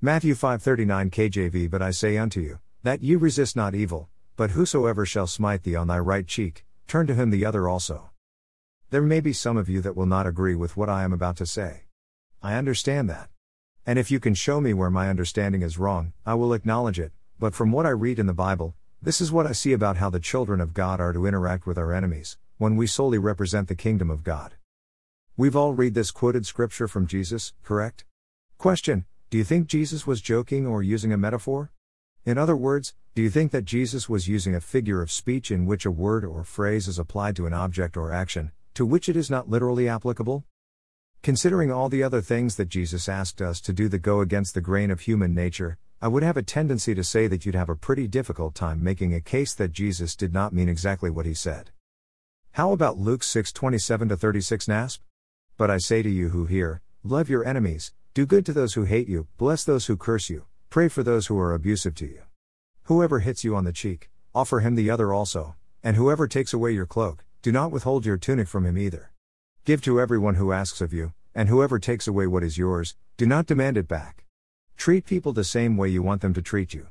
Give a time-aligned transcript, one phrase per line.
[0.00, 5.04] Matthew 5:39 KJV But I say unto you that ye resist not evil but whosoever
[5.04, 8.10] shall smite thee on thy right cheek turn to him the other also.
[8.90, 11.36] There may be some of you that will not agree with what I am about
[11.38, 11.86] to say.
[12.40, 13.28] I understand that.
[13.84, 17.10] And if you can show me where my understanding is wrong, I will acknowledge it,
[17.40, 20.10] but from what I read in the Bible, this is what I see about how
[20.10, 23.74] the children of God are to interact with our enemies, when we solely represent the
[23.74, 24.54] kingdom of God.
[25.36, 28.04] We've all read this quoted scripture from Jesus, correct?
[28.58, 31.70] Question Do you think Jesus was joking or using a metaphor?
[32.24, 35.66] In other words, do you think that Jesus was using a figure of speech in
[35.66, 39.16] which a word or phrase is applied to an object or action, to which it
[39.16, 40.44] is not literally applicable?
[41.22, 44.62] Considering all the other things that Jesus asked us to do that go against the
[44.62, 47.76] grain of human nature, I would have a tendency to say that you'd have a
[47.76, 51.70] pretty difficult time making a case that Jesus did not mean exactly what he said.
[52.52, 55.00] How about Luke 6:27 36 NASB?
[55.58, 58.82] But I say to you who hear, love your enemies, do good to those who
[58.82, 62.22] hate you, bless those who curse you, pray for those who are abusive to you.
[62.86, 66.72] Whoever hits you on the cheek, offer him the other also, and whoever takes away
[66.72, 69.12] your cloak, do not withhold your tunic from him either.
[69.64, 73.24] Give to everyone who asks of you, and whoever takes away what is yours, do
[73.24, 74.24] not demand it back.
[74.76, 76.88] Treat people the same way you want them to treat you.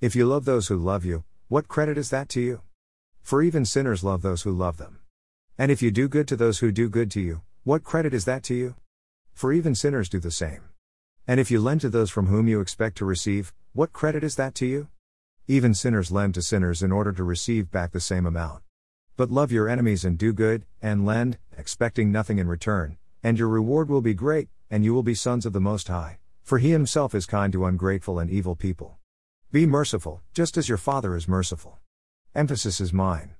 [0.00, 2.62] If you love those who love you, what credit is that to you?
[3.20, 5.00] For even sinners love those who love them.
[5.58, 8.24] And if you do good to those who do good to you, what credit is
[8.24, 8.74] that to you?
[9.32, 10.62] For even sinners do the same.
[11.26, 14.36] And if you lend to those from whom you expect to receive, what credit is
[14.36, 14.88] that to you?
[15.48, 18.62] Even sinners lend to sinners in order to receive back the same amount.
[19.16, 23.48] But love your enemies and do good, and lend, expecting nothing in return, and your
[23.48, 26.70] reward will be great, and you will be sons of the Most High, for He
[26.70, 28.98] Himself is kind to ungrateful and evil people.
[29.50, 31.78] Be merciful, just as your Father is merciful.
[32.34, 33.34] Emphasis is mine.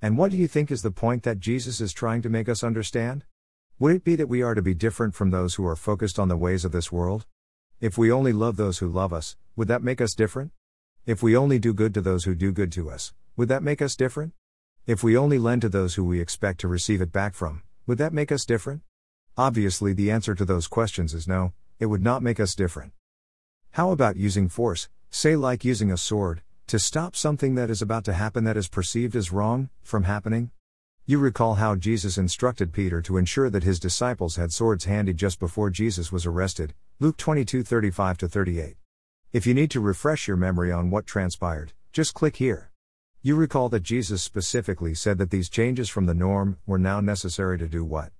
[0.00, 2.64] And what do you think is the point that Jesus is trying to make us
[2.64, 3.24] understand?
[3.78, 6.28] Would it be that we are to be different from those who are focused on
[6.28, 7.26] the ways of this world?
[7.78, 10.52] If we only love those who love us, would that make us different?
[11.04, 13.82] If we only do good to those who do good to us, would that make
[13.82, 14.32] us different?
[14.86, 17.98] If we only lend to those who we expect to receive it back from, would
[17.98, 18.80] that make us different?
[19.36, 22.94] Obviously, the answer to those questions is no, it would not make us different.
[23.72, 28.04] How about using force, say like using a sword, to stop something that is about
[28.04, 30.50] to happen that is perceived as wrong, from happening?
[31.08, 35.38] You recall how Jesus instructed Peter to ensure that his disciples had swords handy just
[35.38, 38.74] before Jesus was arrested, Luke 22 35 38.
[39.32, 42.72] If you need to refresh your memory on what transpired, just click here.
[43.22, 47.56] You recall that Jesus specifically said that these changes from the norm were now necessary
[47.58, 48.10] to do what?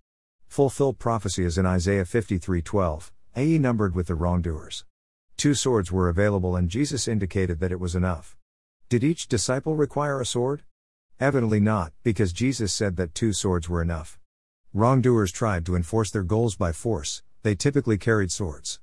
[0.46, 4.84] Fulfill prophecy as in Isaiah 53:12, AE numbered with the wrongdoers.
[5.36, 8.36] Two swords were available and Jesus indicated that it was enough.
[8.88, 10.62] Did each disciple require a sword?
[11.18, 14.18] Evidently not, because Jesus said that two swords were enough.
[14.74, 18.80] Wrongdoers tried to enforce their goals by force, they typically carried swords.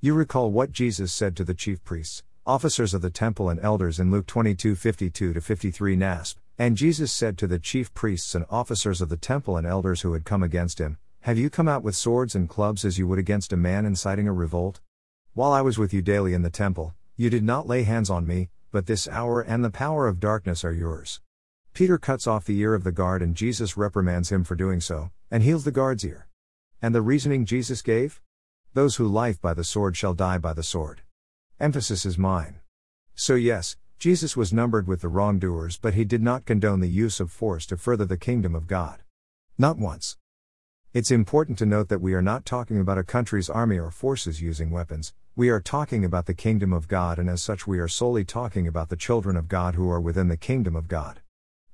[0.00, 3.98] You recall what Jesus said to the chief priests officers of the temple and elders
[3.98, 6.36] in Luke 22 52 53 NASB.
[6.58, 10.12] And Jesus said to the chief priests and officers of the temple and elders who
[10.12, 13.18] had come against him, Have you come out with swords and clubs as you would
[13.18, 14.80] against a man inciting a revolt?
[15.32, 18.26] While I was with you daily in the temple, you did not lay hands on
[18.26, 21.20] me, but this hour and the power of darkness are yours.
[21.74, 25.10] Peter cuts off the ear of the guard and Jesus reprimands him for doing so,
[25.28, 26.28] and heals the guard's ear.
[26.80, 28.22] And the reasoning Jesus gave?
[28.74, 31.02] Those who life by the sword shall die by the sword.
[31.58, 32.60] Emphasis is mine.
[33.16, 37.18] So, yes, Jesus was numbered with the wrongdoers, but he did not condone the use
[37.18, 39.02] of force to further the kingdom of God.
[39.58, 40.16] Not once.
[40.92, 44.40] It's important to note that we are not talking about a country's army or forces
[44.40, 47.88] using weapons, we are talking about the kingdom of God, and as such, we are
[47.88, 51.20] solely talking about the children of God who are within the kingdom of God.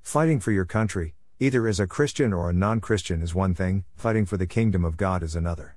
[0.03, 3.84] Fighting for your country, either as a Christian or a non Christian, is one thing,
[3.94, 5.77] fighting for the kingdom of God is another.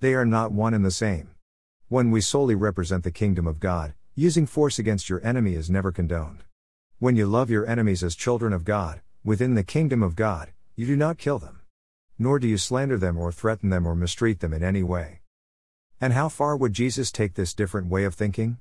[0.00, 1.30] They are not one and the same.
[1.88, 5.92] When we solely represent the kingdom of God, using force against your enemy is never
[5.92, 6.44] condoned.
[6.98, 10.86] When you love your enemies as children of God, within the kingdom of God, you
[10.86, 11.60] do not kill them.
[12.18, 15.20] Nor do you slander them or threaten them or mistreat them in any way.
[16.00, 18.58] And how far would Jesus take this different way of thinking?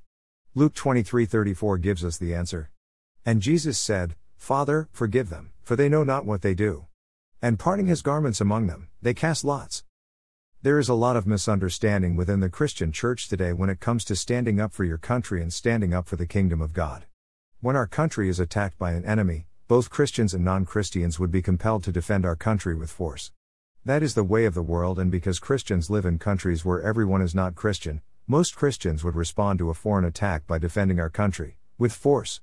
[0.55, 2.69] Luke 23:34 gives us the answer.
[3.25, 6.87] And Jesus said, Father, forgive them, for they know not what they do.
[7.39, 9.83] And parting his garments among them, they cast lots.
[10.63, 14.15] There is a lot of misunderstanding within the Christian church today when it comes to
[14.15, 17.05] standing up for your country and standing up for the kingdom of God.
[17.61, 21.43] When our country is attacked by an enemy, both Christians and non Christians would be
[21.43, 23.31] compelled to defend our country with force.
[23.85, 27.21] That is the way of the world, and because Christians live in countries where everyone
[27.21, 31.57] is not Christian, most Christians would respond to a foreign attack by defending our country,
[31.77, 32.41] with force.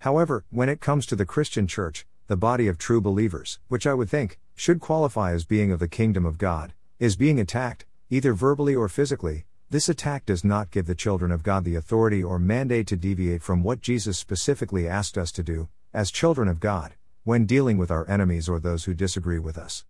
[0.00, 3.94] However, when it comes to the Christian church, the body of true believers, which I
[3.94, 8.32] would think, should qualify as being of the kingdom of God, is being attacked, either
[8.32, 12.40] verbally or physically, This attack does not give the children of God the authority or
[12.40, 16.94] mandate to deviate from what Jesus specifically asked us to do, as children of God,
[17.22, 19.84] when dealing with our enemies or those who disagree with us.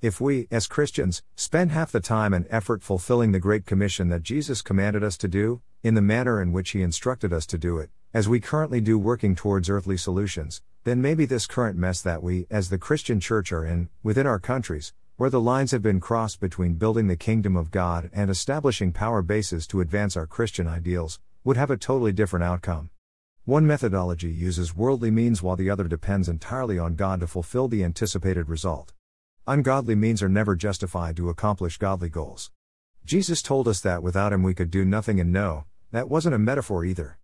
[0.00, 4.22] If we, as Christians, spend half the time and effort fulfilling the Great Commission that
[4.22, 7.78] Jesus commanded us to do, in the manner in which He instructed us to do
[7.78, 12.22] it, as we currently do working towards earthly solutions, then maybe this current mess that
[12.22, 15.98] we, as the Christian church, are in, within our countries, where the lines have been
[15.98, 20.68] crossed between building the kingdom of God and establishing power bases to advance our Christian
[20.68, 22.90] ideals, would have a totally different outcome.
[23.46, 27.82] One methodology uses worldly means while the other depends entirely on God to fulfill the
[27.82, 28.92] anticipated result.
[29.48, 32.50] Ungodly means are never justified to accomplish godly goals.
[33.06, 36.38] Jesus told us that without Him we could do nothing, and no, that wasn't a
[36.38, 37.18] metaphor either.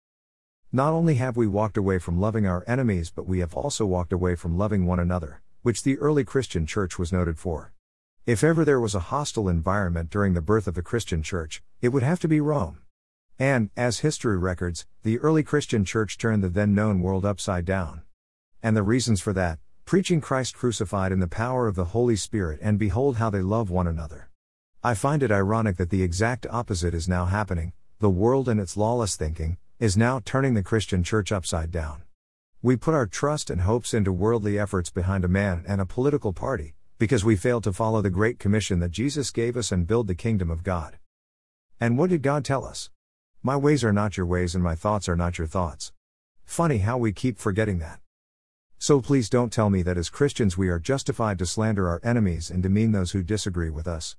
[0.73, 4.11] Not only have we walked away from loving our enemies, but we have also walked
[4.11, 7.75] away from loving one another, which the early Christian church was noted for.
[8.25, 11.91] If ever there was a hostile environment during the birth of the Christian church, it
[11.91, 12.79] would have to be Rome.
[13.38, 18.00] And, as history records, the early Christian church turned the then known world upside down.
[18.62, 22.59] And the reasons for that preaching Christ crucified in the power of the Holy Spirit,
[22.63, 24.31] and behold how they love one another.
[24.83, 28.77] I find it ironic that the exact opposite is now happening the world and its
[28.77, 32.03] lawless thinking is now turning the Christian church upside down.
[32.61, 36.33] We put our trust and hopes into worldly efforts behind a man and a political
[36.33, 40.07] party, because we failed to follow the Great Commission that Jesus gave us and build
[40.07, 40.99] the kingdom of God.
[41.81, 42.91] And what did God tell us?
[43.43, 45.93] My ways are not your ways and my thoughts are not your thoughts.
[46.45, 48.01] Funny how we keep forgetting that.
[48.79, 52.50] So please don't tell me that as Christians we are justified to slander our enemies
[52.50, 54.17] and demean those who disagree with us.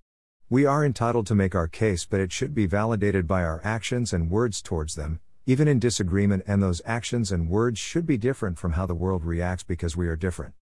[0.50, 4.14] We are entitled to make our case, but it should be validated by our actions
[4.14, 8.60] and words towards them, even in disagreement, and those actions and words should be different
[8.60, 10.54] from how the world reacts because we are different.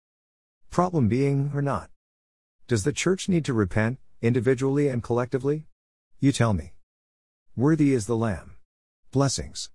[0.70, 1.90] Problem being, or not.
[2.68, 5.66] Does the church need to repent, individually and collectively?
[6.20, 6.74] You tell me.
[7.56, 8.56] Worthy is the Lamb.
[9.12, 9.70] Blessings.